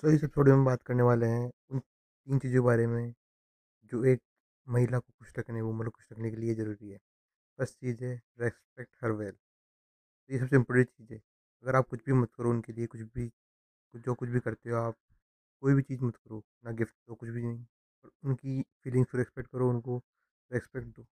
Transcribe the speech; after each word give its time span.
सो 0.00 0.08
इस 0.08 0.24
एपिसोड 0.24 0.48
में 0.48 0.54
हम 0.54 0.64
बात 0.64 0.82
करने 0.82 1.02
वाले 1.02 1.26
हैं 1.26 1.52
उन 1.70 1.78
तीन 2.24 2.38
चीज़ों 2.38 2.62
के 2.62 2.66
बारे 2.66 2.86
में, 2.86 3.14
जो 3.84 4.04
एक 4.04 4.22
महिला 4.68 4.98
को 4.98 5.12
खुश 5.18 5.38
रखने 5.38 5.62
वुमन 5.62 5.84
को 5.84 5.90
खुश 5.90 6.08
रखने 6.12 6.30
के 6.30 6.36
लिए 6.36 6.54
ज़रूरी 6.54 6.90
है। 6.90 6.98
फ़र्स्ट 7.58 7.74
चीज़ 7.74 8.04
है, 8.04 8.22
रेस्पेक्ट 8.40 8.96
हर 9.04 9.10
वेल। 9.10 9.36
ये 10.30 10.38
सबसे 10.38 10.56
इम्पोर्टेंट 10.56 10.88
चीज़ 10.88 11.12
है। 11.12 11.18
अगर 11.62 11.76
आप 11.76 11.88
कुछ 11.88 12.04
भी 12.04 12.12
मत 12.12 12.32
करो 12.34 12.50
उनके 12.50 12.72
लिए, 12.72 12.86
कुछ 12.86 13.00
भी, 13.00 13.28
कुछ 13.92 14.02
जो 14.02 14.14
कुछ 14.14 14.28
भी 14.28 14.40
करते 14.40 14.70
हो 14.70 14.76
आप, 14.76 14.96
कोई 15.60 15.74
भी 15.74 15.82
चीज़ 15.82 16.04
मत 16.04 16.16
करो, 16.16 16.44
ना 16.64 16.70
गिफ्ट 16.70 16.96
दो, 17.08 17.14
कुछ 17.14 17.28
भी 17.28 17.42
नहीं। 17.42 17.66
और 18.04 18.12
उनकी 18.24 18.62
फीलिंग्स 18.62 19.10
को 19.10 19.18
रेस्पेक्ट 19.18 19.50
करो, 19.50 19.70
उनको 19.70 20.04
रेस्पेक्ट 20.52 20.88
दो। 20.88 21.06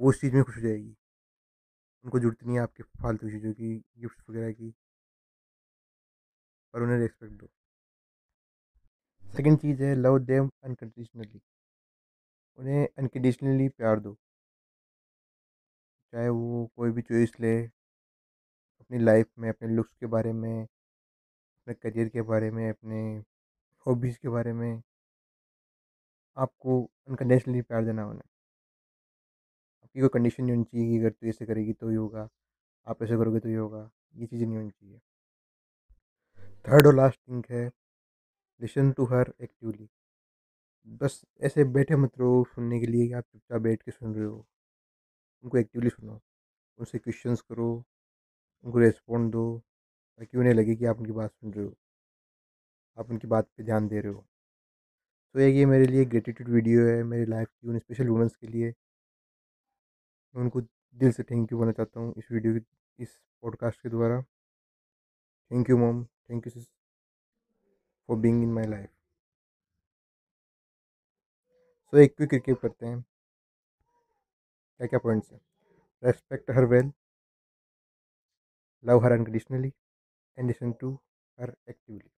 वो 0.00 0.08
उस 0.08 0.20
चीज़ 0.20 0.34
में 0.34 0.44
खुश 0.44 0.56
हो 0.56 0.60
जाएगी। 0.60 0.96
उनको 2.04 2.18
ज़रूरत 2.18 2.44
नहीं 2.44 2.56
है 2.56 2.62
आपके 2.62 2.82
फालतू 2.82 3.30
चीज़ों 3.30 3.52
की 3.52 3.84
गिफ्ट 3.98 4.30
वगैरह 4.30 4.52
की। 4.52 4.74
पर 6.74 6.82
उन्हें 6.82 6.98
रेस्पेक्ट 6.98 7.32
दो। 7.32 7.48
सेकंड 9.22 9.58
चीज़ 9.58 9.82
है 9.82 9.94
लव 9.94 10.18
देम 10.24 10.50
अनकंडीशनली 10.64 11.40
उन्हें 12.58 12.86
अनकंडीशनली 12.98 13.68
प्यार 13.68 14.00
दो। 14.00 14.16
चाहे 16.12 16.28
वो 16.28 16.66
कोई 16.76 16.90
भी 16.90 17.02
चॉइस 17.02 17.32
ले, 17.40 17.54
अपनी 18.80 18.98
लाइफ 18.98 19.28
में, 19.38 19.48
अपने 19.48 19.68
लुक्स 19.68 19.94
के 20.00 20.06
बारे 20.06 20.32
में, 20.32 20.62
अपने 20.62 21.74
करियर 21.74 22.08
के 22.08 22.22
बारे 22.22 22.50
में, 22.50 22.68
अपने 22.70 23.00
हॉबीज़ 23.86 24.18
के 24.18 24.28
बारे 24.28 24.52
में, 24.52 24.82
आपको 26.36 26.82
अनकंडीशनली 27.08 27.62
प्यार 27.62 27.84
देना 27.84 28.06
उन्हें। 28.06 28.22
आपकी 29.82 30.00
कोई 30.00 30.08
कंडीशन 30.08 30.42
नहीं 30.44 30.52
होनी 30.52 30.64
चाहिए 30.64 30.88
कि 30.88 30.98
अगर 30.98 31.10
तू 31.10 31.26
ऐसे 31.28 31.46
करेगी 31.46 31.72
तो 31.72 31.88
ही 31.88 31.96
होगा, 31.96 32.28
आप 32.86 33.02
ऐसे 33.02 33.16
करोगे 33.16 33.40
तो 33.40 33.48
ही 33.48 33.54
होगा, 33.54 33.90
ये 34.16 34.26
चीज़ें 34.26 34.46
नहीं 34.46 34.56
होनी 34.56 34.70
चाहिए। 34.70 34.93
थर्ड 36.68 36.86
और 36.86 36.94
लास्ट 36.94 37.20
थिंग 37.28 37.44
है। 37.50 37.70
लिसन 38.60 38.92
टू 38.92 39.04
हर 39.04 39.32
एक्टिवली 39.40 39.88
बस 40.86 41.24
ऐसे 41.40 41.64
बैठे 41.64 41.96
मत 41.96 42.18
रहो 42.18 42.44
सुनने 42.54 42.80
के 42.80 42.86
लिए 42.86 43.06
कि 43.06 43.12
आप 43.12 43.24
चुपचाप 43.24 43.60
बैठ 43.60 43.82
के 43.82 43.90
सुन 43.90 44.14
रहे 44.14 44.24
हो। 44.24 44.46
उनको 45.42 45.58
एक्टिवली 45.58 45.90
सुनो 45.90 46.20
उनसे 46.78 46.98
क्वेश्चंस 46.98 47.40
करो। 47.40 47.84
उनको 48.64 48.78
रेस्पॉन्ड 48.78 49.32
दो। 49.32 49.62
ताकि 50.18 50.38
उन्हें 50.38 50.54
लगे 50.54 50.76
कि 50.76 50.84
आप 50.84 50.98
उनकी 50.98 51.12
बात 51.12 51.30
सुन 51.30 51.52
रहे 51.52 51.64
हो। 51.64 51.76
आप 52.98 53.10
उनकी 53.10 53.28
बात 53.28 53.48
पे 53.56 53.62
ध्यान 53.62 53.88
दे 53.88 54.00
रहे 54.00 54.12
हो। 54.12 54.26
तो 55.34 55.40
एक 55.40 55.54
ये 55.54 55.66
मेरे 55.66 55.86
लिए 55.86 56.04
ग्रेटिट्यूड 56.04 56.50
वीडियो 56.50 56.86
है 56.86 57.02
मेरी 57.02 57.26
लाइफ 57.26 57.48
की 57.48 57.68
उन 57.68 57.78
स्पेशल 57.78 58.08
वुमेंस 58.08 58.36
के 58.36 58.46
लिए। 58.46 58.74
मैं 60.34 60.42
उनको 60.42 60.60
दिल 60.96 61.12
से 61.12 61.22
थैंक 61.22 61.52
यू 61.52 61.58
बोलना 61.58 61.72
चाहता 61.72 62.00
हूँ 62.00 62.14
इस 62.16 62.32
वीडियो 62.32 62.54
की, 62.54 62.66
इस 62.98 63.20
पॉडकास्ट 63.42 63.80
के 63.80 63.88
द्वारा। 63.88 64.22
Thank 65.50 65.70
you 65.70 65.78
mom 65.78 66.06
thank 66.28 66.46
you 66.46 66.62
for 68.08 68.18
being 68.18 68.42
in 68.42 68.52
my 68.52 68.66
life 68.66 68.90
so 71.92 71.98
एक 71.98 72.14
क्विक 72.16 72.34
रिकेप 72.34 72.58
करते 72.62 72.86
हैं। 72.86 73.04
क्या 74.80 74.86
क्या 74.86 74.98
पॉइंट्स 74.98 75.32
हैं? 75.32 75.40
Respect 76.02 76.50
her 76.50 76.64
well 76.64 76.92
love 78.84 79.04
her 79.04 79.12
unconditionally 79.12 79.72
and 80.38 80.46
listen 80.48 80.72
to 80.80 80.92
her 81.38 81.56
actively 81.68 82.10